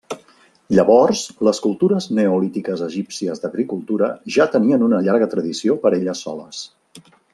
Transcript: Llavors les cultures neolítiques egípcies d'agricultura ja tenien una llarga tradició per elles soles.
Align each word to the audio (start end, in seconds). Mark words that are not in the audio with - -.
Llavors 0.77 1.19
les 1.47 1.59
cultures 1.65 2.07
neolítiques 2.19 2.83
egípcies 2.85 3.43
d'agricultura 3.43 4.09
ja 4.37 4.49
tenien 4.57 4.87
una 4.87 5.03
llarga 5.09 5.29
tradició 5.35 5.77
per 5.85 5.93
elles 5.99 6.25
soles. 6.29 6.65